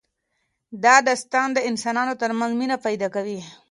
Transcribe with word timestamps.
دا 0.83 0.95
داستان 1.07 1.47
د 1.53 1.59
انسانانو 1.69 2.13
ترمنځ 2.21 2.51
مینه 2.59 2.77
پیدا 2.85 3.07
کوي. 3.15 3.39